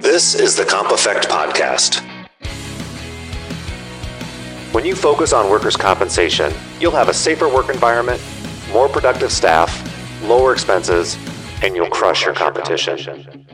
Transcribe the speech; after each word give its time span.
This 0.00 0.34
is 0.34 0.54
the 0.54 0.64
Comp 0.64 0.92
Effect 0.92 1.26
Podcast. 1.26 2.02
When 4.72 4.84
you 4.84 4.94
focus 4.94 5.32
on 5.32 5.50
workers' 5.50 5.76
compensation, 5.76 6.52
you'll 6.78 6.92
have 6.92 7.08
a 7.08 7.14
safer 7.14 7.48
work 7.48 7.70
environment, 7.70 8.20
more 8.70 8.90
productive 8.90 9.32
staff, 9.32 9.72
lower 10.22 10.52
expenses, 10.52 11.16
and 11.62 11.74
you'll 11.74 11.88
crush 11.88 12.26
your 12.26 12.34
competition. 12.34 13.46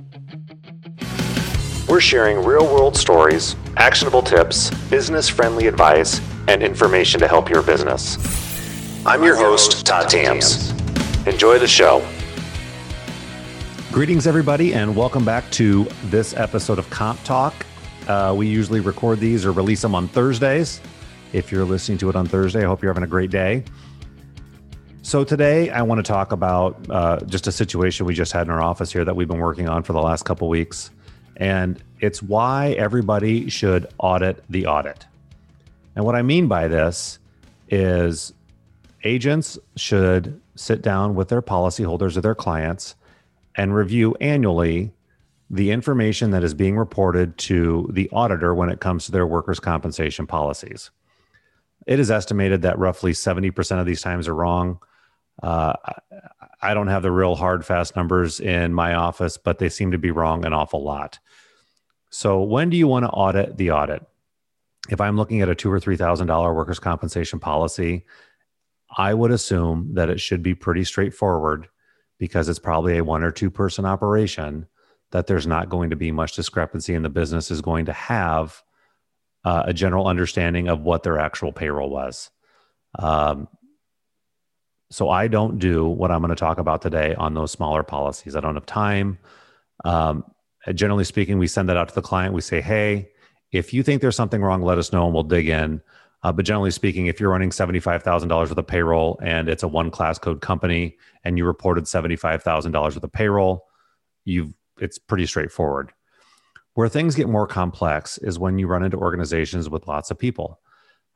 We're 1.88 2.00
sharing 2.00 2.44
real 2.44 2.64
world 2.66 2.96
stories, 2.96 3.54
actionable 3.76 4.22
tips, 4.22 4.70
business 4.90 5.28
friendly 5.28 5.68
advice, 5.68 6.20
and 6.48 6.60
information 6.62 7.20
to 7.20 7.28
help 7.28 7.50
your 7.50 7.62
business. 7.62 8.18
I'm 9.06 9.22
your 9.22 9.36
host, 9.36 9.86
Todd 9.86 10.10
Thams. 10.10 10.72
Enjoy 11.26 11.60
the 11.60 11.68
show. 11.68 12.04
Greetings, 13.92 14.26
everybody, 14.26 14.72
and 14.72 14.96
welcome 14.96 15.22
back 15.22 15.50
to 15.50 15.84
this 16.04 16.34
episode 16.34 16.78
of 16.78 16.88
Comp 16.88 17.22
Talk. 17.24 17.54
Uh, 18.08 18.32
we 18.34 18.46
usually 18.46 18.80
record 18.80 19.20
these 19.20 19.44
or 19.44 19.52
release 19.52 19.82
them 19.82 19.94
on 19.94 20.08
Thursdays. 20.08 20.80
If 21.34 21.52
you're 21.52 21.66
listening 21.66 21.98
to 21.98 22.08
it 22.08 22.16
on 22.16 22.26
Thursday, 22.26 22.60
I 22.60 22.64
hope 22.64 22.80
you're 22.80 22.90
having 22.90 23.04
a 23.04 23.06
great 23.06 23.30
day. 23.30 23.64
So, 25.02 25.24
today 25.24 25.68
I 25.68 25.82
want 25.82 25.98
to 25.98 26.10
talk 26.10 26.32
about 26.32 26.86
uh, 26.88 27.20
just 27.26 27.46
a 27.48 27.52
situation 27.52 28.06
we 28.06 28.14
just 28.14 28.32
had 28.32 28.46
in 28.46 28.50
our 28.50 28.62
office 28.62 28.90
here 28.90 29.04
that 29.04 29.14
we've 29.14 29.28
been 29.28 29.40
working 29.40 29.68
on 29.68 29.82
for 29.82 29.92
the 29.92 30.00
last 30.00 30.22
couple 30.22 30.48
weeks. 30.48 30.90
And 31.36 31.78
it's 32.00 32.22
why 32.22 32.70
everybody 32.78 33.50
should 33.50 33.88
audit 33.98 34.42
the 34.48 34.68
audit. 34.68 35.04
And 35.96 36.06
what 36.06 36.14
I 36.14 36.22
mean 36.22 36.48
by 36.48 36.66
this 36.66 37.18
is 37.68 38.32
agents 39.04 39.58
should 39.76 40.40
sit 40.56 40.80
down 40.80 41.14
with 41.14 41.28
their 41.28 41.42
policyholders 41.42 42.16
or 42.16 42.22
their 42.22 42.34
clients 42.34 42.94
and 43.56 43.74
review 43.74 44.14
annually 44.20 44.92
the 45.50 45.70
information 45.70 46.30
that 46.30 46.42
is 46.42 46.54
being 46.54 46.78
reported 46.78 47.36
to 47.36 47.88
the 47.92 48.08
auditor 48.10 48.54
when 48.54 48.70
it 48.70 48.80
comes 48.80 49.04
to 49.04 49.12
their 49.12 49.26
workers' 49.26 49.60
compensation 49.60 50.26
policies. 50.26 50.90
It 51.86 52.00
is 52.00 52.10
estimated 52.10 52.62
that 52.62 52.78
roughly 52.78 53.12
70% 53.12 53.78
of 53.78 53.86
these 53.86 54.00
times 54.00 54.28
are 54.28 54.34
wrong. 54.34 54.80
Uh, 55.42 55.74
I 56.62 56.74
don't 56.74 56.86
have 56.86 57.02
the 57.02 57.10
real 57.10 57.34
hard, 57.34 57.66
fast 57.66 57.96
numbers 57.96 58.40
in 58.40 58.72
my 58.72 58.94
office, 58.94 59.36
but 59.36 59.58
they 59.58 59.68
seem 59.68 59.90
to 59.90 59.98
be 59.98 60.10
wrong 60.10 60.44
an 60.46 60.52
awful 60.52 60.82
lot. 60.82 61.18
So, 62.10 62.42
when 62.42 62.70
do 62.70 62.76
you 62.76 62.86
want 62.86 63.04
to 63.04 63.10
audit 63.10 63.56
the 63.56 63.72
audit? 63.72 64.06
If 64.88 65.00
I'm 65.00 65.16
looking 65.16 65.40
at 65.40 65.48
a 65.48 65.54
two 65.54 65.72
or 65.72 65.80
three 65.80 65.96
thousand 65.96 66.26
dollar 66.26 66.52
workers' 66.52 66.78
compensation 66.78 67.40
policy, 67.40 68.04
I 68.96 69.14
would 69.14 69.30
assume 69.30 69.94
that 69.94 70.10
it 70.10 70.20
should 70.20 70.42
be 70.42 70.54
pretty 70.54 70.84
straightforward 70.84 71.68
because 72.22 72.48
it's 72.48 72.60
probably 72.60 72.98
a 72.98 73.02
one 73.02 73.24
or 73.24 73.32
two 73.32 73.50
person 73.50 73.84
operation 73.84 74.64
that 75.10 75.26
there's 75.26 75.44
not 75.44 75.68
going 75.68 75.90
to 75.90 75.96
be 75.96 76.12
much 76.12 76.36
discrepancy 76.36 76.94
and 76.94 77.04
the 77.04 77.08
business 77.08 77.50
is 77.50 77.60
going 77.60 77.86
to 77.86 77.92
have 77.92 78.62
uh, 79.44 79.64
a 79.66 79.74
general 79.74 80.06
understanding 80.06 80.68
of 80.68 80.82
what 80.82 81.02
their 81.02 81.18
actual 81.18 81.50
payroll 81.50 81.90
was. 81.90 82.30
Um, 82.96 83.48
so 84.88 85.10
I 85.10 85.26
don't 85.26 85.58
do 85.58 85.84
what 85.84 86.12
I'm 86.12 86.20
going 86.20 86.28
to 86.28 86.36
talk 86.36 86.58
about 86.58 86.80
today 86.80 87.16
on 87.16 87.34
those 87.34 87.50
smaller 87.50 87.82
policies. 87.82 88.36
I 88.36 88.40
don't 88.40 88.54
have 88.54 88.66
time. 88.66 89.18
Um, 89.84 90.22
generally 90.72 91.02
speaking, 91.02 91.40
we 91.40 91.48
send 91.48 91.70
that 91.70 91.76
out 91.76 91.88
to 91.88 91.94
the 91.96 92.02
client. 92.02 92.34
We 92.34 92.40
say, 92.40 92.60
hey, 92.60 93.10
if 93.50 93.74
you 93.74 93.82
think 93.82 94.00
there's 94.00 94.14
something 94.14 94.42
wrong, 94.42 94.62
let 94.62 94.78
us 94.78 94.92
know 94.92 95.06
and 95.06 95.12
we'll 95.12 95.24
dig 95.24 95.48
in. 95.48 95.82
Uh, 96.22 96.32
but 96.32 96.44
generally 96.44 96.70
speaking, 96.70 97.06
if 97.06 97.18
you're 97.18 97.30
running 97.30 97.50
$75,000 97.50 98.30
worth 98.30 98.56
of 98.56 98.66
payroll 98.66 99.18
and 99.22 99.48
it's 99.48 99.62
a 99.62 99.68
one 99.68 99.90
class 99.90 100.18
code 100.18 100.40
company 100.40 100.96
and 101.24 101.36
you 101.36 101.44
reported 101.44 101.84
$75,000 101.84 102.72
worth 102.74 103.02
of 103.02 103.12
payroll, 103.12 103.66
you've, 104.24 104.52
it's 104.78 104.98
pretty 104.98 105.26
straightforward. 105.26 105.92
Where 106.74 106.88
things 106.88 107.16
get 107.16 107.28
more 107.28 107.46
complex 107.46 108.18
is 108.18 108.38
when 108.38 108.58
you 108.58 108.66
run 108.66 108.84
into 108.84 108.96
organizations 108.96 109.68
with 109.68 109.88
lots 109.88 110.10
of 110.10 110.18
people. 110.18 110.60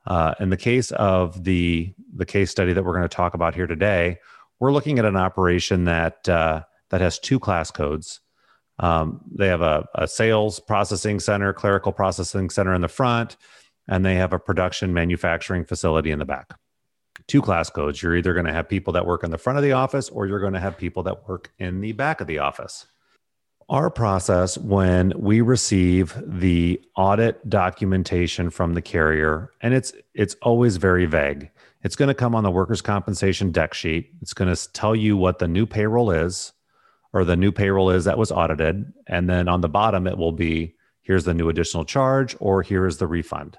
Uh, 0.07 0.35
in 0.41 0.51
the 0.51 0.57
case 0.57 0.91
of 0.93 1.45
the, 1.45 1.93
the 2.15 2.27
case 2.27 2.51
study 2.51 2.73
that 2.73 2.85
we're 2.85 2.93
going 2.93 3.09
to 3.09 3.09
talk 3.09 3.35
about 3.35 3.55
here 3.55 3.67
today, 3.67 4.19
we're 4.59 4.73
looking 4.73 4.99
at 4.99 5.05
an 5.05 5.17
operation 5.17 5.85
that, 5.85 6.29
uh, 6.29 6.63
that 6.91 7.01
has 7.01 7.19
two 7.19 7.39
class 7.39 7.71
codes. 7.71 8.21
Um, 8.79 9.21
they 9.35 9.47
have 9.47 9.63
a, 9.63 9.87
a 9.95 10.07
sales 10.07 10.61
processing 10.61 11.21
center, 11.21 11.53
clerical 11.53 11.93
processing 11.93 12.51
center 12.51 12.75
in 12.75 12.83
the 12.83 12.89
front 12.89 13.37
and 13.89 14.05
they 14.05 14.17
have 14.17 14.33
a 14.33 14.39
production 14.39 14.93
manufacturing 14.93 15.65
facility 15.65 16.11
in 16.11 16.19
the 16.19 16.25
back. 16.25 16.59
Two 17.27 17.43
class 17.43 17.71
codes. 17.71 18.03
You're 18.03 18.17
either 18.17 18.35
going 18.35 18.47
to 18.47 18.53
have 18.53 18.69
people 18.69 18.93
that 18.93 19.07
work 19.07 19.25
in 19.25 19.31
the 19.31 19.39
front 19.39 19.59
of 19.59 19.63
the 19.63 19.73
office 19.73 20.09
or 20.09 20.27
you're 20.27 20.41
going 20.41 20.53
to 20.53 20.61
have 20.61 20.77
people 20.77 21.03
that 21.05 21.29
work 21.29 21.53
in 21.59 21.81
the 21.81 21.93
back 21.93 22.21
of 22.21 22.27
the 22.27 22.39
office. 22.39 22.87
Our 23.69 23.91
process 23.91 24.57
when 24.57 25.13
we 25.17 25.41
receive 25.41 26.17
the 26.25 26.81
audit 26.97 27.49
documentation 27.49 28.51
from 28.51 28.75
the 28.75 28.83
carrier, 28.83 29.51
and 29.61 29.75
it's 29.75 29.93
it's 30.15 30.37
always 30.41 30.77
very 30.77 31.05
vague. 31.07 31.51
It's 31.83 31.97
going 31.97 32.09
to 32.09 32.15
come 32.15 32.37
on 32.37 32.45
the 32.45 32.51
workers' 32.51 32.81
compensation 32.81 33.51
deck 33.51 33.75
sheet. 33.75 34.13
It's 34.23 34.35
going 34.35 34.55
to 34.55 34.73
tell 34.73 34.95
you 34.95 35.17
what 35.17 35.41
the 35.41 35.49
new 35.49 35.67
payroll 35.67 36.13
is, 36.13 36.53
or 37.13 37.25
the 37.25 37.35
new 37.35 37.51
payroll 37.51 37.91
is 37.91 38.05
that 38.05 38.19
was 38.19 38.31
audited, 38.31 38.93
and 39.09 39.29
then 39.29 39.49
on 39.49 39.63
the 39.63 39.69
bottom 39.69 40.07
it 40.07 40.17
will 40.17 40.31
be 40.31 40.77
here's 41.03 41.25
the 41.25 41.35
new 41.35 41.49
additional 41.49 41.85
charge, 41.85 42.37
or 42.39 42.63
here 42.63 42.87
is 42.87 42.99
the 42.99 43.09
refund 43.09 43.59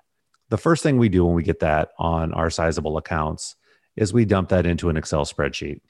the 0.49 0.57
first 0.57 0.83
thing 0.83 0.97
we 0.97 1.09
do 1.09 1.25
when 1.25 1.35
we 1.35 1.43
get 1.43 1.59
that 1.59 1.89
on 1.97 2.33
our 2.33 2.49
sizable 2.49 2.97
accounts 2.97 3.55
is 3.95 4.13
we 4.13 4.25
dump 4.25 4.49
that 4.49 4.65
into 4.65 4.89
an 4.89 4.97
Excel 4.97 5.25
spreadsheet. 5.25 5.81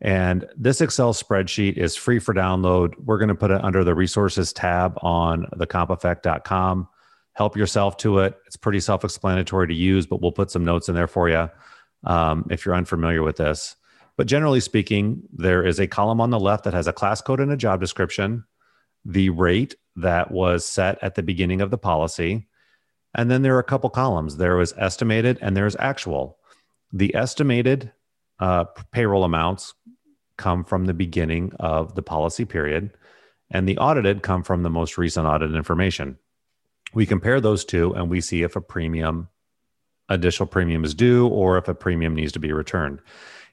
And 0.00 0.46
this 0.56 0.80
Excel 0.80 1.14
spreadsheet 1.14 1.76
is 1.76 1.94
free 1.94 2.18
for 2.18 2.34
download. 2.34 2.94
We're 2.98 3.18
going 3.18 3.28
to 3.28 3.36
put 3.36 3.52
it 3.52 3.62
under 3.62 3.84
the 3.84 3.94
resources 3.94 4.52
tab 4.52 4.98
on 5.00 5.46
thecompeffect.com. 5.54 6.88
Help 7.34 7.56
yourself 7.56 7.96
to 7.98 8.18
it. 8.18 8.36
It's 8.46 8.56
pretty 8.56 8.80
self 8.80 9.04
explanatory 9.04 9.68
to 9.68 9.74
use, 9.74 10.06
but 10.06 10.20
we'll 10.20 10.32
put 10.32 10.50
some 10.50 10.64
notes 10.64 10.88
in 10.88 10.94
there 10.94 11.06
for 11.06 11.28
you 11.28 11.48
um, 12.04 12.46
if 12.50 12.66
you're 12.66 12.74
unfamiliar 12.74 13.22
with 13.22 13.36
this. 13.36 13.76
But 14.16 14.26
generally 14.26 14.60
speaking, 14.60 15.22
there 15.32 15.64
is 15.64 15.78
a 15.78 15.86
column 15.86 16.20
on 16.20 16.30
the 16.30 16.40
left 16.40 16.64
that 16.64 16.74
has 16.74 16.88
a 16.88 16.92
class 16.92 17.22
code 17.22 17.40
and 17.40 17.52
a 17.52 17.56
job 17.56 17.80
description, 17.80 18.44
the 19.04 19.30
rate 19.30 19.76
that 19.96 20.30
was 20.30 20.66
set 20.66 20.98
at 21.02 21.14
the 21.14 21.22
beginning 21.22 21.60
of 21.60 21.70
the 21.70 21.78
policy, 21.78 22.48
and 23.14 23.30
then 23.30 23.42
there 23.42 23.54
are 23.56 23.60
a 23.60 23.64
couple 23.64 23.90
columns. 23.90 24.36
There 24.36 24.56
was 24.56 24.74
estimated 24.76 25.38
and 25.40 25.56
there's 25.56 25.76
actual. 25.76 26.38
The 26.92 27.14
estimated 27.14 27.92
uh, 28.38 28.64
payroll 28.92 29.24
amounts 29.24 29.74
come 30.36 30.64
from 30.64 30.86
the 30.86 30.94
beginning 30.94 31.52
of 31.60 31.94
the 31.94 32.02
policy 32.02 32.44
period, 32.44 32.90
and 33.50 33.68
the 33.68 33.78
audited 33.78 34.22
come 34.22 34.42
from 34.42 34.62
the 34.62 34.70
most 34.70 34.98
recent 34.98 35.26
audit 35.26 35.54
information. 35.54 36.18
We 36.94 37.06
compare 37.06 37.40
those 37.40 37.64
two 37.64 37.94
and 37.94 38.10
we 38.10 38.20
see 38.20 38.42
if 38.42 38.56
a 38.56 38.60
premium, 38.60 39.28
additional 40.08 40.46
premium 40.46 40.84
is 40.84 40.94
due 40.94 41.28
or 41.28 41.58
if 41.58 41.68
a 41.68 41.74
premium 41.74 42.14
needs 42.14 42.32
to 42.32 42.40
be 42.40 42.52
returned. 42.52 43.00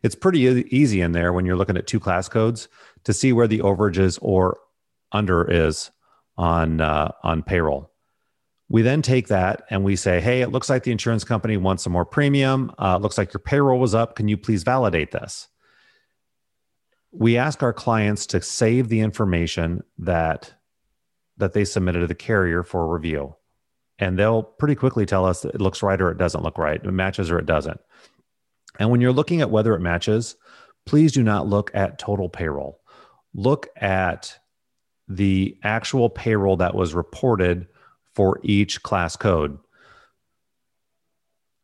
It's 0.02 0.16
pretty 0.16 0.40
easy 0.76 1.02
in 1.02 1.12
there 1.12 1.34
when 1.34 1.46
you're 1.46 1.58
looking 1.58 1.78
at 1.78 1.88
two 1.88 2.00
class 2.00 2.30
codes 2.30 2.70
to 3.03 3.14
see 3.14 3.34
where 3.34 3.47
the 3.47 3.59
overages 3.59 4.18
or 4.22 4.58
under 5.12 5.50
is 5.50 5.91
on 6.38 6.80
uh, 6.80 7.12
on 7.24 7.44
payroll. 7.44 7.91
We 8.69 8.84
then 8.84 9.02
take 9.02 9.28
that 9.30 9.63
and 9.72 9.84
we 9.84 9.96
say, 9.96 10.22
hey, 10.22 10.41
it 10.41 10.52
looks 10.52 10.69
like 10.69 10.84
the 10.84 10.91
insurance 10.91 11.24
company 11.24 11.57
wants 11.57 11.84
some 11.84 11.94
more 11.94 12.06
premium. 12.06 12.72
Uh, 12.78 12.97
looks 12.97 13.18
like 13.18 13.34
your 13.34 13.40
payroll 13.40 13.80
was 13.80 13.96
up. 13.96 14.16
Can 14.16 14.28
you 14.28 14.38
please 14.38 14.63
validate 14.63 15.12
this? 15.12 15.47
We 17.12 17.38
ask 17.38 17.63
our 17.63 17.74
clients 17.74 18.28
to 18.28 18.41
save 18.41 18.88
the 18.90 19.00
information 19.00 19.81
that 19.97 20.53
that 21.38 21.53
they 21.53 21.66
submitted 21.66 22.02
to 22.02 22.08
the 22.08 22.13
carrier 22.13 22.63
for 22.63 22.94
review. 22.94 23.34
And 23.97 24.19
they'll 24.19 24.44
pretty 24.44 24.75
quickly 24.75 25.06
tell 25.06 25.25
us 25.25 25.46
it 25.46 25.62
looks 25.62 25.81
right 25.81 26.00
or 26.00 26.12
it 26.12 26.18
doesn't 26.18 26.44
look 26.44 26.58
right, 26.58 26.84
it 26.84 26.91
matches 26.91 27.31
or 27.31 27.40
it 27.40 27.46
doesn't. 27.46 27.79
And 28.78 28.90
when 28.90 29.02
you're 29.02 29.13
looking 29.13 29.41
at 29.41 29.50
whether 29.50 29.74
it 29.74 29.79
matches, 29.79 30.35
please 30.85 31.12
do 31.12 31.24
not 31.24 31.47
look 31.47 31.72
at 31.74 31.97
total 31.97 32.29
payroll. 32.29 32.81
Look 33.34 33.68
at 33.78 34.38
the 35.08 35.58
actual 35.64 36.09
payroll 36.09 36.58
that 36.58 36.76
was 36.76 36.93
reported 36.93 37.67
for 38.16 38.40
each 38.44 38.84
class 38.84 39.16
code. 39.16 39.58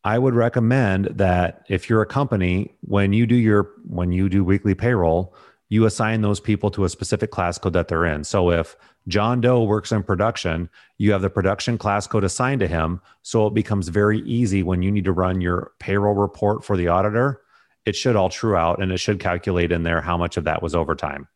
I 0.04 0.18
would 0.18 0.34
recommend 0.34 1.06
that 1.06 1.66
if 1.68 1.90
you're 1.90 2.02
a 2.02 2.06
company, 2.06 2.76
when 2.82 3.12
you 3.12 3.26
do 3.26 3.34
your 3.34 3.72
when 3.88 4.12
you 4.12 4.28
do 4.28 4.44
weekly 4.44 4.74
payroll, 4.74 5.34
you 5.68 5.84
assign 5.84 6.20
those 6.20 6.38
people 6.38 6.70
to 6.70 6.84
a 6.84 6.88
specific 6.88 7.32
class 7.32 7.58
code 7.58 7.72
that 7.72 7.88
they're 7.88 8.06
in. 8.06 8.22
So 8.22 8.50
if 8.50 8.76
John 9.08 9.40
Doe 9.40 9.64
works 9.64 9.90
in 9.90 10.04
production, 10.04 10.70
you 10.98 11.12
have 11.12 11.22
the 11.22 11.30
production 11.30 11.76
class 11.76 12.06
code 12.06 12.22
assigned 12.22 12.60
to 12.60 12.68
him. 12.68 13.00
So 13.22 13.48
it 13.48 13.54
becomes 13.54 13.88
very 13.88 14.20
easy 14.20 14.62
when 14.62 14.82
you 14.82 14.92
need 14.92 15.04
to 15.06 15.12
run 15.12 15.40
your 15.40 15.72
payroll 15.80 16.14
report 16.14 16.64
for 16.64 16.76
the 16.76 16.88
auditor. 16.88 17.42
It 17.84 17.96
should 17.96 18.16
all 18.16 18.30
true 18.30 18.56
out 18.56 18.80
and 18.80 18.92
it 18.92 18.98
should 18.98 19.18
calculate 19.18 19.72
in 19.72 19.82
there 19.82 20.00
how 20.00 20.16
much 20.16 20.36
of 20.36 20.44
that 20.44 20.62
was 20.62 20.74
overtime 20.74 21.26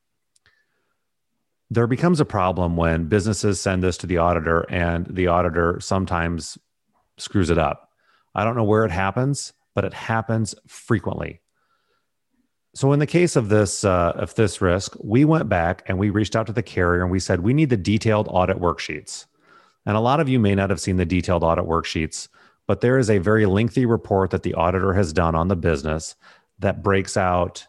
there 1.70 1.86
becomes 1.86 2.20
a 2.20 2.24
problem 2.24 2.76
when 2.76 3.04
businesses 3.04 3.60
send 3.60 3.82
this 3.82 3.96
to 3.98 4.06
the 4.06 4.18
auditor 4.18 4.66
and 4.68 5.06
the 5.06 5.28
auditor 5.28 5.78
sometimes 5.80 6.58
screws 7.16 7.48
it 7.48 7.58
up. 7.58 7.90
I 8.34 8.44
don't 8.44 8.56
know 8.56 8.64
where 8.64 8.84
it 8.84 8.90
happens, 8.90 9.52
but 9.74 9.84
it 9.84 9.94
happens 9.94 10.54
frequently. 10.66 11.40
So 12.74 12.92
in 12.92 12.98
the 12.98 13.06
case 13.06 13.36
of 13.36 13.48
this 13.48 13.84
uh, 13.84 14.12
of 14.14 14.34
this 14.34 14.60
risk, 14.60 14.96
we 15.02 15.24
went 15.24 15.48
back 15.48 15.82
and 15.86 15.98
we 15.98 16.10
reached 16.10 16.36
out 16.36 16.46
to 16.46 16.52
the 16.52 16.62
carrier 16.62 17.02
and 17.02 17.10
we 17.10 17.18
said 17.18 17.40
we 17.40 17.54
need 17.54 17.70
the 17.70 17.76
detailed 17.76 18.28
audit 18.30 18.58
worksheets. 18.58 19.26
And 19.86 19.96
a 19.96 20.00
lot 20.00 20.20
of 20.20 20.28
you 20.28 20.38
may 20.38 20.54
not 20.54 20.70
have 20.70 20.80
seen 20.80 20.96
the 20.96 21.06
detailed 21.06 21.42
audit 21.42 21.64
worksheets, 21.64 22.28
but 22.66 22.80
there 22.80 22.98
is 22.98 23.10
a 23.10 23.18
very 23.18 23.46
lengthy 23.46 23.86
report 23.86 24.30
that 24.30 24.42
the 24.42 24.54
auditor 24.54 24.92
has 24.92 25.12
done 25.12 25.34
on 25.34 25.48
the 25.48 25.56
business 25.56 26.14
that 26.60 26.82
breaks 26.82 27.16
out 27.16 27.66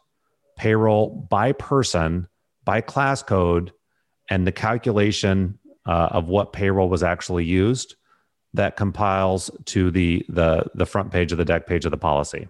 payroll 0.57 1.27
by 1.29 1.51
person, 1.53 2.27
by 2.63 2.81
class 2.81 3.23
code, 3.23 3.71
and 4.31 4.47
the 4.47 4.51
calculation 4.51 5.59
uh, 5.85 6.07
of 6.11 6.29
what 6.29 6.53
payroll 6.53 6.87
was 6.87 7.03
actually 7.03 7.43
used 7.43 7.95
that 8.53 8.77
compiles 8.77 9.51
to 9.65 9.91
the, 9.91 10.25
the, 10.29 10.63
the 10.73 10.85
front 10.85 11.11
page 11.11 11.33
of 11.33 11.37
the 11.37 11.45
deck 11.45 11.67
page 11.67 11.83
of 11.83 11.91
the 11.91 11.97
policy. 11.97 12.47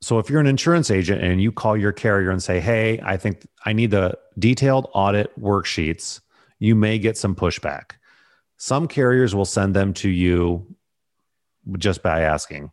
So 0.00 0.18
if 0.18 0.30
you're 0.30 0.40
an 0.40 0.46
insurance 0.46 0.90
agent 0.90 1.22
and 1.22 1.42
you 1.42 1.52
call 1.52 1.76
your 1.76 1.92
carrier 1.92 2.30
and 2.30 2.42
say, 2.42 2.58
"Hey, 2.58 3.00
I 3.04 3.18
think 3.18 3.46
I 3.66 3.74
need 3.74 3.90
the 3.90 4.18
detailed 4.38 4.88
audit 4.94 5.38
worksheets," 5.38 6.20
you 6.58 6.74
may 6.74 6.98
get 6.98 7.18
some 7.18 7.34
pushback. 7.34 7.92
Some 8.56 8.88
carriers 8.88 9.34
will 9.34 9.44
send 9.44 9.76
them 9.76 9.92
to 9.94 10.08
you 10.08 10.74
just 11.76 12.02
by 12.02 12.22
asking. 12.22 12.70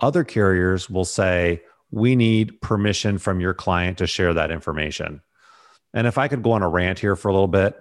Other 0.00 0.22
carriers 0.22 0.90
will 0.90 1.06
say, 1.06 1.62
"We 1.90 2.14
need 2.14 2.60
permission 2.60 3.16
from 3.16 3.40
your 3.40 3.54
client 3.54 3.96
to 3.98 4.06
share 4.06 4.34
that 4.34 4.50
information." 4.50 5.22
And 5.96 6.06
if 6.06 6.18
I 6.18 6.28
could 6.28 6.42
go 6.42 6.52
on 6.52 6.62
a 6.62 6.68
rant 6.68 6.98
here 6.98 7.16
for 7.16 7.28
a 7.28 7.32
little 7.32 7.48
bit, 7.48 7.74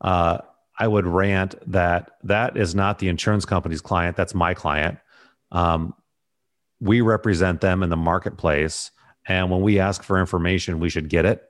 uh, 0.00 0.38
I 0.78 0.88
would 0.88 1.06
rant 1.06 1.54
that 1.70 2.12
that 2.24 2.56
is 2.56 2.74
not 2.74 2.98
the 2.98 3.08
insurance 3.08 3.44
company's 3.44 3.82
client. 3.82 4.16
That's 4.16 4.34
my 4.34 4.54
client. 4.54 4.98
Um, 5.52 5.94
we 6.80 7.02
represent 7.02 7.60
them 7.60 7.82
in 7.82 7.90
the 7.90 7.96
marketplace. 7.96 8.90
And 9.26 9.50
when 9.50 9.60
we 9.60 9.80
ask 9.80 10.02
for 10.02 10.18
information, 10.18 10.80
we 10.80 10.88
should 10.88 11.10
get 11.10 11.26
it. 11.26 11.42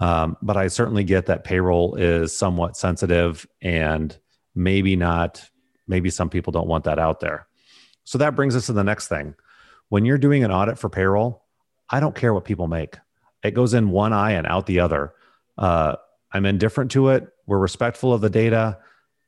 Um, 0.00 0.36
but 0.42 0.58
I 0.58 0.68
certainly 0.68 1.02
get 1.02 1.26
that 1.26 1.44
payroll 1.44 1.94
is 1.94 2.36
somewhat 2.36 2.76
sensitive 2.76 3.46
and 3.62 4.14
maybe 4.54 4.96
not, 4.96 5.48
maybe 5.88 6.10
some 6.10 6.28
people 6.28 6.50
don't 6.50 6.66
want 6.66 6.84
that 6.84 6.98
out 6.98 7.20
there. 7.20 7.46
So 8.02 8.18
that 8.18 8.36
brings 8.36 8.54
us 8.54 8.66
to 8.66 8.74
the 8.74 8.84
next 8.84 9.08
thing. 9.08 9.34
When 9.88 10.04
you're 10.04 10.18
doing 10.18 10.44
an 10.44 10.50
audit 10.50 10.78
for 10.78 10.90
payroll, 10.90 11.44
I 11.88 12.00
don't 12.00 12.14
care 12.14 12.34
what 12.34 12.44
people 12.44 12.66
make, 12.66 12.98
it 13.42 13.54
goes 13.54 13.72
in 13.72 13.90
one 13.90 14.12
eye 14.12 14.32
and 14.32 14.46
out 14.46 14.66
the 14.66 14.80
other. 14.80 15.14
Uh, 15.56 15.96
I'm 16.32 16.46
indifferent 16.46 16.90
to 16.92 17.08
it. 17.10 17.28
We're 17.46 17.58
respectful 17.58 18.12
of 18.12 18.20
the 18.20 18.30
data. 18.30 18.78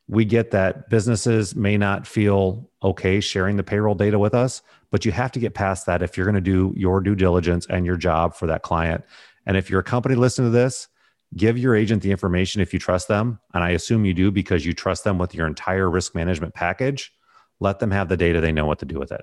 We 0.09 0.25
get 0.25 0.53
that 0.53 0.89
businesses 0.89 1.57
may 1.57 1.77
not 1.77 2.07
feel 2.07 2.71
okay 2.83 3.21
sharing 3.21 3.57
the 3.57 3.65
payroll 3.65 3.95
data 3.95 4.19
with 4.19 4.35
us, 4.35 4.63
but 4.91 5.05
you 5.05 5.13
have 5.13 5.33
to 5.33 5.41
get 5.41 5.55
past 5.55 5.87
that 5.87 6.03
if 6.03 6.17
you're 6.17 6.27
going 6.27 6.37
to 6.37 6.41
do 6.41 6.73
your 6.77 7.01
due 7.01 7.15
diligence 7.15 7.67
and 7.69 7.85
your 7.85 7.97
job 7.97 8.35
for 8.35 8.47
that 8.47 8.63
client. 8.63 9.05
And 9.47 9.57
if 9.57 9.69
you're 9.69 9.81
a 9.81 9.85
company 9.85 10.15
listening 10.15 10.53
to 10.53 10.57
this, 10.57 10.89
give 11.37 11.59
your 11.59 11.75
agent 11.75 12.03
the 12.03 12.13
information 12.13 12.61
if 12.61 12.73
you 12.73 12.79
trust 12.79 13.09
them. 13.09 13.41
And 13.53 13.65
I 13.65 13.71
assume 13.71 14.05
you 14.05 14.15
do 14.15 14.31
because 14.31 14.65
you 14.65 14.73
trust 14.73 15.05
them 15.05 15.19
with 15.19 15.35
your 15.35 15.47
entire 15.47 15.91
risk 15.91 16.15
management 16.15 16.55
package. 16.55 17.13
Let 17.59 17.79
them 17.81 17.91
have 17.91 18.09
the 18.09 18.17
data, 18.17 18.41
they 18.41 18.53
know 18.53 18.67
what 18.67 18.79
to 18.81 18.87
do 18.87 18.99
with 18.99 19.13
it. 19.13 19.23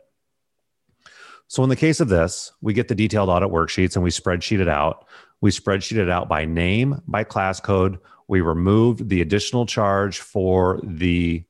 So, 1.48 1.64
in 1.64 1.70
the 1.70 1.76
case 1.76 2.00
of 2.00 2.10
this, 2.10 2.52
we 2.62 2.74
get 2.74 2.88
the 2.88 2.96
detailed 2.96 3.30
audit 3.30 3.50
worksheets 3.50 3.96
and 3.96 4.04
we 4.04 4.10
spreadsheet 4.10 4.60
it 4.60 4.70
out. 4.70 5.06
We 5.42 5.52
spreadsheet 5.52 5.98
it 5.98 6.10
out 6.10 6.30
by 6.30 6.46
name, 6.46 7.02
by 7.08 7.24
class 7.24 7.60
code. 7.60 8.00
We 8.28 8.42
removed 8.42 9.10
the 9.10 9.22
additional 9.22 9.66
charge 9.66 10.20
for 10.20 10.80
the 10.84 11.44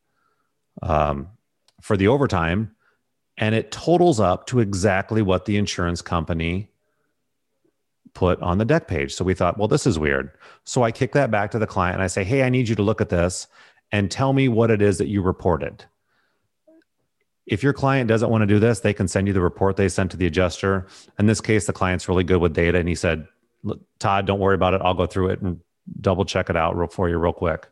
um, 0.81 1.27
for 1.81 1.95
the 1.95 2.07
overtime 2.07 2.75
and 3.37 3.55
it 3.55 3.71
totals 3.71 4.19
up 4.19 4.45
to 4.47 4.59
exactly 4.59 5.21
what 5.21 5.45
the 5.45 5.57
insurance 5.57 6.01
company 6.01 6.69
put 8.13 8.39
on 8.41 8.59
the 8.59 8.65
deck 8.65 8.87
page. 8.87 9.13
So 9.13 9.25
we 9.25 9.33
thought, 9.33 9.57
well, 9.57 9.67
this 9.67 9.87
is 9.87 9.97
weird. 9.97 10.31
So 10.65 10.83
I 10.83 10.91
kick 10.91 11.13
that 11.13 11.31
back 11.31 11.51
to 11.51 11.59
the 11.59 11.67
client 11.67 11.95
and 11.95 12.03
I 12.03 12.07
say, 12.07 12.23
hey, 12.23 12.43
I 12.43 12.49
need 12.49 12.69
you 12.69 12.75
to 12.75 12.83
look 12.83 13.01
at 13.01 13.09
this 13.09 13.47
and 13.91 14.11
tell 14.11 14.33
me 14.33 14.47
what 14.47 14.69
it 14.69 14.81
is 14.81 14.99
that 14.99 15.07
you 15.07 15.21
reported. 15.21 15.85
If 17.45 17.63
your 17.63 17.73
client 17.73 18.07
doesn't 18.07 18.29
want 18.29 18.41
to 18.41 18.47
do 18.47 18.59
this, 18.59 18.79
they 18.79 18.93
can 18.93 19.07
send 19.07 19.27
you 19.27 19.33
the 19.33 19.41
report 19.41 19.75
they 19.75 19.89
sent 19.89 20.11
to 20.11 20.17
the 20.17 20.25
adjuster. 20.25 20.87
In 21.19 21.25
this 21.25 21.41
case, 21.41 21.65
the 21.65 21.73
client's 21.73 22.07
really 22.07 22.23
good 22.23 22.37
with 22.37 22.53
data. 22.53 22.77
And 22.77 22.87
he 22.87 22.95
said, 22.95 23.27
Todd, 23.99 24.25
don't 24.25 24.39
worry 24.39 24.55
about 24.55 24.73
it. 24.73 24.81
I'll 24.83 24.93
go 24.93 25.05
through 25.05 25.29
it 25.29 25.41
and 25.41 25.59
double 25.99 26.25
check 26.25 26.49
it 26.49 26.55
out 26.55 26.93
for 26.93 27.09
you 27.09 27.17
real 27.17 27.33
quick. 27.33 27.67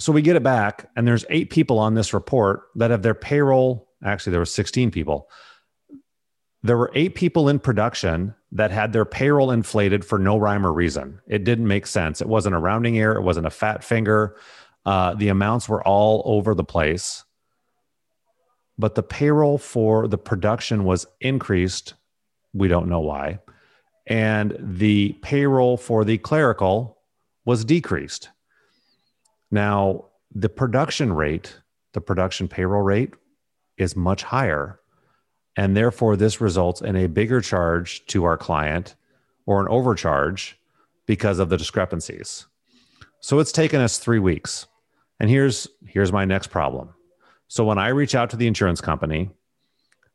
So 0.00 0.12
we 0.12 0.22
get 0.22 0.34
it 0.34 0.42
back, 0.42 0.90
and 0.96 1.06
there's 1.06 1.24
eight 1.30 1.50
people 1.50 1.78
on 1.78 1.94
this 1.94 2.12
report 2.12 2.62
that 2.74 2.90
have 2.90 3.02
their 3.02 3.14
payroll 3.14 3.88
actually 4.04 4.30
there 4.30 4.40
were 4.40 4.46
16 4.46 4.90
people 4.90 5.28
there 6.62 6.78
were 6.78 6.90
eight 6.94 7.14
people 7.14 7.48
in 7.50 7.58
production 7.58 8.34
that 8.52 8.70
had 8.70 8.92
their 8.92 9.04
payroll 9.04 9.50
inflated 9.50 10.04
for 10.04 10.18
no 10.18 10.36
rhyme 10.36 10.66
or 10.66 10.72
reason 10.72 11.20
it 11.26 11.44
didn't 11.44 11.66
make 11.66 11.86
sense 11.86 12.20
it 12.20 12.28
wasn't 12.28 12.54
a 12.54 12.58
rounding 12.58 12.98
error 12.98 13.16
it 13.16 13.22
wasn't 13.22 13.46
a 13.46 13.50
fat 13.50 13.82
finger 13.82 14.36
uh, 14.86 15.14
the 15.14 15.28
amounts 15.28 15.68
were 15.68 15.82
all 15.86 16.22
over 16.26 16.54
the 16.54 16.64
place 16.64 17.23
but 18.78 18.94
the 18.94 19.02
payroll 19.02 19.58
for 19.58 20.08
the 20.08 20.18
production 20.18 20.84
was 20.84 21.06
increased 21.20 21.94
we 22.52 22.68
don't 22.68 22.88
know 22.88 23.00
why 23.00 23.38
and 24.06 24.56
the 24.58 25.12
payroll 25.22 25.76
for 25.76 26.04
the 26.04 26.18
clerical 26.18 26.98
was 27.44 27.64
decreased 27.64 28.30
now 29.50 30.04
the 30.34 30.48
production 30.48 31.12
rate 31.12 31.56
the 31.94 32.00
production 32.00 32.48
payroll 32.48 32.82
rate 32.82 33.14
is 33.78 33.96
much 33.96 34.22
higher. 34.24 34.80
And 35.56 35.76
therefore, 35.76 36.16
this 36.16 36.40
results 36.40 36.82
in 36.82 36.96
a 36.96 37.06
bigger 37.06 37.40
charge 37.40 38.04
to 38.06 38.24
our 38.24 38.36
client 38.36 38.96
or 39.46 39.60
an 39.60 39.68
overcharge 39.68 40.58
because 41.06 41.38
of 41.38 41.48
the 41.48 41.56
discrepancies. 41.56 42.46
So 43.20 43.38
it's 43.38 43.52
taken 43.52 43.80
us 43.80 43.98
three 43.98 44.18
weeks. 44.18 44.66
And 45.20 45.30
here's, 45.30 45.68
here's 45.86 46.12
my 46.12 46.24
next 46.24 46.48
problem. 46.48 46.92
So 47.48 47.64
when 47.64 47.78
I 47.78 47.88
reach 47.88 48.14
out 48.14 48.30
to 48.30 48.36
the 48.36 48.46
insurance 48.46 48.80
company 48.80 49.30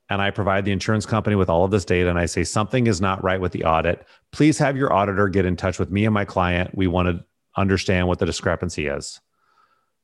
and 0.09 0.21
I 0.21 0.31
provide 0.31 0.65
the 0.65 0.71
insurance 0.71 1.05
company 1.05 1.35
with 1.35 1.49
all 1.49 1.63
of 1.63 1.71
this 1.71 1.85
data 1.85 2.09
and 2.09 2.19
I 2.19 2.25
say 2.25 2.43
something 2.43 2.87
is 2.87 2.99
not 2.99 3.23
right 3.23 3.39
with 3.39 3.51
the 3.51 3.63
audit, 3.65 4.05
please 4.31 4.57
have 4.57 4.75
your 4.75 4.91
auditor 4.91 5.27
get 5.29 5.45
in 5.45 5.55
touch 5.55 5.79
with 5.79 5.91
me 5.91 6.05
and 6.05 6.13
my 6.13 6.25
client. 6.25 6.71
We 6.73 6.87
want 6.87 7.07
to 7.07 7.23
understand 7.55 8.07
what 8.07 8.19
the 8.19 8.25
discrepancy 8.25 8.87
is. 8.87 9.19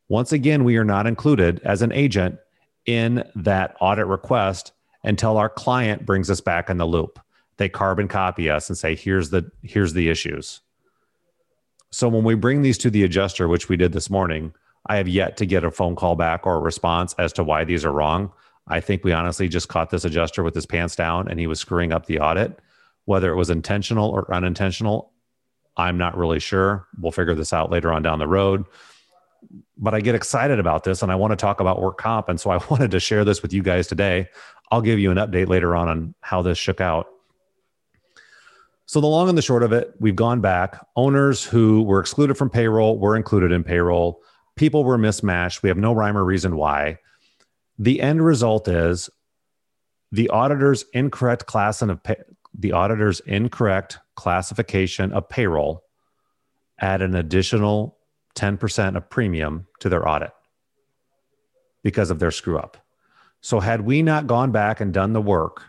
Once 0.08 0.32
again, 0.32 0.64
we 0.64 0.78
are 0.78 0.84
not 0.84 1.08
included 1.08 1.60
as 1.64 1.82
an 1.82 1.92
agent 1.92 2.38
in 2.86 3.24
that 3.36 3.76
audit 3.80 4.06
request 4.06 4.72
until 5.04 5.38
our 5.38 5.50
client 5.50 6.06
brings 6.06 6.30
us 6.30 6.42
back 6.42 6.70
in 6.70 6.78
the 6.78 6.86
loop. 6.86 7.20
They 7.58 7.70
carbon 7.70 8.08
copy 8.08 8.50
us 8.50 8.70
and 8.70 8.78
say, 8.78 8.96
here's 8.96 9.30
the 9.30 9.50
here's 9.64 9.94
the 9.94 10.10
issues. 10.10 10.62
So 11.92 12.10
when 12.10 12.24
we 12.24 12.36
bring 12.36 12.62
these 12.62 12.78
to 12.80 12.90
the 12.90 13.04
adjuster, 13.04 13.48
which 13.48 13.70
we 13.70 13.78
did 13.78 13.94
this 13.94 14.10
morning, 14.10 14.54
I 14.86 14.98
have 14.98 15.08
yet 15.08 15.38
to 15.38 15.46
get 15.46 15.64
a 15.64 15.72
phone 15.72 15.96
call 15.96 16.16
back 16.16 16.46
or 16.46 16.56
a 16.56 16.60
response 16.60 17.14
as 17.18 17.34
to 17.34 17.44
why 17.44 17.64
these 17.64 17.86
are 17.86 17.92
wrong. 17.92 18.32
I 18.68 18.80
think 18.80 19.04
we 19.04 19.12
honestly 19.12 19.48
just 19.48 19.68
caught 19.68 19.90
this 19.90 20.06
adjuster 20.06 20.44
with 20.44 20.56
his 20.56 20.66
pants 20.66 20.96
down 20.96 21.28
and 21.28 21.40
he 21.40 21.48
was 21.48 21.60
screwing 21.60 21.92
up 21.92 22.06
the 22.06 22.20
audit. 22.20 22.60
Whether 23.06 23.32
it 23.32 23.36
was 23.36 23.50
intentional 23.50 24.10
or 24.10 24.34
unintentional, 24.34 25.12
I'm 25.78 25.98
not 25.98 26.18
really 26.18 26.40
sure. 26.40 26.88
We'll 27.00 27.12
figure 27.12 27.36
this 27.36 27.54
out 27.54 27.72
later 27.72 27.94
on 27.94 28.02
down 28.02 28.20
the 28.20 28.28
road 28.28 28.66
but 29.78 29.94
I 29.94 30.02
get 30.02 30.16
excited 30.16 30.60
about 30.60 30.84
this 30.84 31.02
and 31.02 31.12
I 31.12 31.16
want 31.16 31.32
to 31.32 31.36
talk 31.36 31.60
about 31.60 31.82
work 31.82 31.98
comp. 31.98 32.30
And 32.30 32.40
so 32.40 32.50
I 32.50 32.58
wanted 32.70 32.92
to 32.92 33.00
share 33.00 33.26
this 33.26 33.42
with 33.42 33.54
you 33.54 33.64
guys 33.64 33.88
today. 33.88 34.30
I'll 34.72 34.82
give 34.82 35.00
you 35.00 35.12
an 35.12 35.18
update 35.18 35.48
later 35.48 35.76
on 35.76 35.88
on 35.88 36.16
how 36.22 36.42
this 36.42 36.58
shook 36.58 36.82
out. 36.82 37.08
So, 38.88 39.02
the 39.02 39.08
long 39.08 39.30
and 39.30 39.38
the 39.38 39.42
short 39.42 39.64
of 39.64 39.74
it, 39.74 39.96
we've 40.00 40.16
gone 40.16 40.42
back. 40.42 40.86
Owners 40.96 41.44
who 41.44 41.82
were 41.82 42.00
excluded 42.00 42.38
from 42.38 42.52
payroll 42.52 43.00
were 43.00 43.16
included 43.16 43.52
in 43.52 43.64
payroll. 43.64 44.22
People 44.56 44.84
were 44.84 44.98
mismatched. 44.98 45.64
We 45.64 45.70
have 45.70 45.78
no 45.78 45.94
rhyme 45.94 46.18
or 46.18 46.24
reason 46.24 46.56
why. 46.56 47.00
The 47.78 48.02
end 48.02 48.24
result 48.24 48.68
is 48.68 49.10
the 50.12 50.30
auditor's 50.30 50.86
incorrect 50.94 51.46
class 51.46 51.82
of 51.82 52.02
pay, 52.04 52.16
the 52.58 52.72
auditor's 52.72 53.20
incorrect 53.22 54.00
classification 54.16 55.12
of 55.12 55.28
payroll 55.28 55.84
add 56.80 57.02
an 57.02 57.16
additional 57.16 57.98
10% 58.36 58.96
of 58.96 59.10
premium 59.10 59.68
to 59.80 59.90
their 59.90 60.08
audit 60.08 60.32
because 61.84 62.10
of 62.10 62.20
their 62.20 62.32
screw 62.32 62.58
up. 62.58 62.78
So, 63.42 63.60
had 63.60 63.82
we 63.82 64.02
not 64.02 64.28
gone 64.28 64.52
back 64.52 64.80
and 64.80 64.94
done 64.94 65.14
the 65.14 65.22
work 65.22 65.64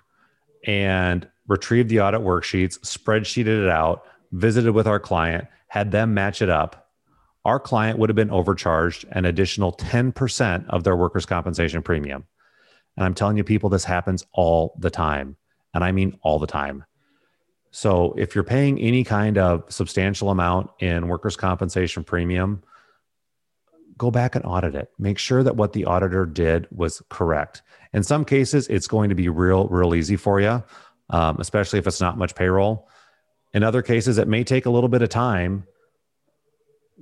and 0.65 1.29
retrieved 1.47 1.89
the 1.89 2.01
audit 2.01 2.21
worksheets, 2.21 2.79
spreadsheeted 2.81 3.65
it 3.65 3.69
out, 3.69 4.05
visited 4.33 4.73
with 4.73 4.87
our 4.87 4.99
client, 4.99 5.47
had 5.69 5.91
them 5.91 6.15
match 6.15 6.41
it 6.41 6.49
up, 6.49 6.86
our 7.47 7.61
client 7.61 7.99
would 7.99 8.11
have 8.11 8.17
been 8.17 8.31
overcharged 8.31 9.07
an 9.13 9.25
additional 9.25 9.73
10% 9.73 10.67
of 10.69 10.83
their 10.83 10.97
workers' 10.97 11.27
compensation 11.27 11.81
premium. 11.81 12.25
And 12.97 13.07
I'm 13.07 13.15
telling 13.15 13.37
you, 13.37 13.45
people, 13.45 13.71
this 13.71 13.85
happens 13.85 14.27
all 14.33 14.77
the 14.81 14.91
time. 14.91 15.37
And 15.73 15.85
I 15.85 15.93
mean 15.93 16.19
all 16.23 16.41
the 16.41 16.49
time. 16.49 16.85
So 17.71 18.15
if 18.19 18.35
you're 18.35 18.43
paying 18.43 18.81
any 18.81 19.05
kind 19.05 19.39
of 19.39 19.65
substantial 19.69 20.31
amount 20.31 20.71
in 20.81 21.07
workers' 21.07 21.37
compensation 21.37 22.03
premium, 22.03 22.65
go 23.97 24.11
back 24.11 24.35
and 24.35 24.45
audit 24.45 24.75
it. 24.75 24.91
Make 24.99 25.19
sure 25.19 25.45
that 25.45 25.57
what 25.57 25.73
the 25.73 25.85
auditor 25.85 26.27
did 26.27 26.67
was 26.73 27.01
correct. 27.11 27.63
In 27.93 28.03
some 28.03 28.25
cases, 28.25 28.67
it's 28.67 28.89
going 28.89 29.11
to 29.11 29.15
be 29.15 29.29
real, 29.29 29.69
real 29.69 29.95
easy 29.95 30.17
for 30.17 30.41
you. 30.41 30.65
um, 31.11 31.37
especially 31.39 31.79
if 31.79 31.87
it's 31.87 32.01
not 32.01 32.19
much 32.19 32.35
payroll. 32.35 32.89
In 33.55 33.63
other 33.63 33.83
cases, 33.83 34.19
it 34.19 34.27
may 34.27 34.43
take 34.43 34.67
a 34.67 34.71
little 34.71 34.89
bit 34.89 35.03
of 35.03 35.09
time 35.09 35.65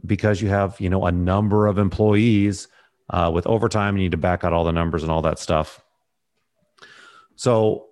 because 0.05 0.41
you 0.41 0.49
have 0.49 0.81
you 0.81 0.89
know 0.89 1.07
a 1.07 1.13
number 1.13 1.67
of 1.67 1.79
employees 1.79 2.69
uh, 3.11 3.31
with 3.33 3.47
overtime. 3.47 3.97
You 3.97 4.05
need 4.05 4.13
to 4.13 4.17
back 4.17 4.45
out 4.45 4.53
all 4.53 4.65
the 4.65 4.73
numbers 4.73 5.03
and 5.03 5.11
all 5.11 5.23
that 5.23 5.39
stuff. 5.39 5.83
So 7.37 7.87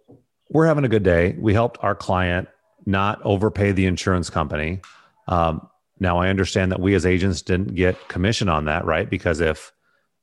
we're 0.50 0.66
having 0.66 0.84
a 0.84 0.88
good 0.88 1.02
day. 1.02 1.36
We 1.38 1.54
helped 1.54 1.78
our 1.82 1.94
client 1.94 2.48
not 2.84 3.20
overpay 3.22 3.72
the 3.72 3.86
insurance 3.86 4.30
company. 4.30 4.80
Um, 5.28 5.68
now 5.98 6.18
I 6.18 6.28
understand 6.28 6.72
that 6.72 6.80
we 6.80 6.94
as 6.94 7.06
agents 7.06 7.42
didn't 7.42 7.74
get 7.74 8.08
commission 8.08 8.48
on 8.48 8.64
that, 8.66 8.84
right? 8.84 9.08
Because 9.08 9.40
if 9.40 9.72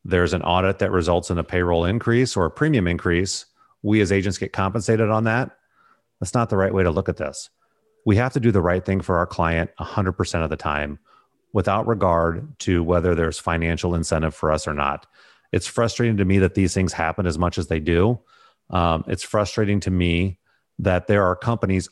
there's 0.04 0.34
an 0.34 0.42
audit 0.42 0.80
that 0.80 0.92
results 0.92 1.30
in 1.30 1.38
a 1.38 1.44
payroll 1.44 1.86
increase 1.86 2.36
or 2.36 2.46
a 2.46 2.52
premium 2.52 2.88
increase, 2.88 3.46
we 3.82 4.02
as 4.02 4.12
agents 4.12 4.38
get 4.38 4.54
compensated 4.54 5.10
on 5.10 5.24
that. 5.26 5.52
That's 6.20 6.34
not 6.34 6.50
the 6.50 6.58
right 6.58 6.74
way 6.74 6.84
to 6.84 6.92
look 6.92 7.10
at 7.10 7.18
this. 7.18 7.50
We 8.06 8.18
have 8.18 8.34
to 8.34 8.40
do 8.40 8.52
the 8.52 8.62
right 8.62 8.86
thing 8.86 9.02
for 9.02 9.18
our 9.18 9.26
client 9.26 9.72
100% 9.80 10.44
of 10.44 10.50
the 10.50 10.58
time 10.58 11.00
without 11.54 11.88
regard 11.88 12.58
to 12.60 12.84
whether 12.84 13.16
there's 13.16 13.40
financial 13.40 13.96
incentive 13.96 14.36
for 14.36 14.52
us 14.52 14.68
or 14.68 14.74
not. 14.74 15.08
It's 15.52 15.68
frustrating 15.68 16.18
to 16.18 16.26
me 16.26 16.40
that 16.40 16.54
these 16.54 16.74
things 16.74 16.94
happen 16.94 17.26
as 17.26 17.38
much 17.38 17.58
as 17.58 17.68
they 17.68 17.80
do. 17.80 18.20
Um, 18.70 19.04
it's 19.08 19.24
frustrating 19.24 19.80
to 19.82 19.92
me 19.92 20.40
that 20.78 21.08
there 21.08 21.26
are 21.26 21.36
companies 21.36 21.90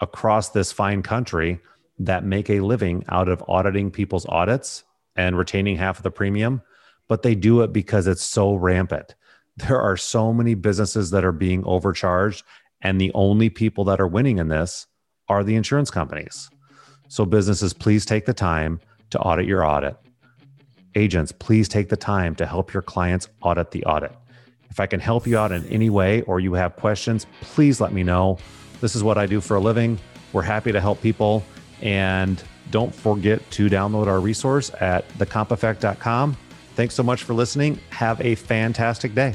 across 0.00 0.50
this 0.50 0.72
fine 0.72 1.02
country 1.02 1.60
that 1.98 2.24
make 2.24 2.50
a 2.50 2.60
living 2.60 3.04
out 3.08 3.28
of 3.28 3.44
auditing 3.46 3.90
people's 3.90 4.26
audits 4.26 4.84
and 5.14 5.36
retaining 5.36 5.76
half 5.76 5.98
of 5.98 6.02
the 6.02 6.10
premium, 6.10 6.62
but 7.08 7.22
they 7.22 7.34
do 7.34 7.60
it 7.60 7.72
because 7.72 8.06
it's 8.06 8.24
so 8.24 8.54
rampant. 8.54 9.14
There 9.58 9.80
are 9.80 9.98
so 9.98 10.32
many 10.32 10.54
businesses 10.54 11.10
that 11.10 11.26
are 11.26 11.32
being 11.32 11.62
overcharged, 11.66 12.42
and 12.80 12.98
the 12.98 13.12
only 13.14 13.50
people 13.50 13.84
that 13.84 14.00
are 14.00 14.08
winning 14.08 14.38
in 14.38 14.48
this 14.48 14.86
are 15.28 15.44
the 15.44 15.56
insurance 15.56 15.90
companies. 15.90 16.48
So, 17.12 17.26
businesses, 17.26 17.74
please 17.74 18.06
take 18.06 18.24
the 18.24 18.32
time 18.32 18.80
to 19.10 19.18
audit 19.18 19.44
your 19.44 19.66
audit. 19.66 19.98
Agents, 20.94 21.30
please 21.30 21.68
take 21.68 21.90
the 21.90 21.96
time 21.96 22.34
to 22.36 22.46
help 22.46 22.72
your 22.72 22.82
clients 22.82 23.28
audit 23.42 23.70
the 23.70 23.84
audit. 23.84 24.12
If 24.70 24.80
I 24.80 24.86
can 24.86 24.98
help 24.98 25.26
you 25.26 25.36
out 25.36 25.52
in 25.52 25.66
any 25.66 25.90
way 25.90 26.22
or 26.22 26.40
you 26.40 26.54
have 26.54 26.74
questions, 26.74 27.26
please 27.42 27.82
let 27.82 27.92
me 27.92 28.02
know. 28.02 28.38
This 28.80 28.96
is 28.96 29.04
what 29.04 29.18
I 29.18 29.26
do 29.26 29.42
for 29.42 29.58
a 29.58 29.60
living. 29.60 29.98
We're 30.32 30.40
happy 30.40 30.72
to 30.72 30.80
help 30.80 31.02
people. 31.02 31.44
And 31.82 32.42
don't 32.70 32.94
forget 32.94 33.42
to 33.50 33.68
download 33.68 34.06
our 34.06 34.18
resource 34.18 34.70
at 34.80 35.06
thecompeffect.com. 35.18 36.34
Thanks 36.76 36.94
so 36.94 37.02
much 37.02 37.24
for 37.24 37.34
listening. 37.34 37.78
Have 37.90 38.22
a 38.22 38.36
fantastic 38.36 39.14
day. 39.14 39.34